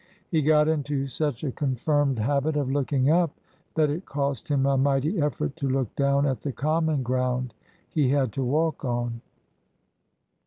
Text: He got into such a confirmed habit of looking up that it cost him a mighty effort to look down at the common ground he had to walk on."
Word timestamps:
He 0.31 0.41
got 0.41 0.67
into 0.67 1.05
such 1.05 1.43
a 1.43 1.51
confirmed 1.51 2.17
habit 2.17 2.57
of 2.57 2.71
looking 2.71 3.11
up 3.11 3.35
that 3.75 3.91
it 3.91 4.03
cost 4.07 4.49
him 4.49 4.65
a 4.65 4.75
mighty 4.75 5.21
effort 5.21 5.55
to 5.57 5.69
look 5.69 5.95
down 5.95 6.25
at 6.25 6.41
the 6.41 6.51
common 6.51 7.03
ground 7.03 7.53
he 7.87 8.09
had 8.09 8.31
to 8.33 8.43
walk 8.43 8.83
on." 8.83 9.21